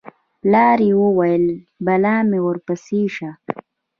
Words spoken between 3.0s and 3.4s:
شه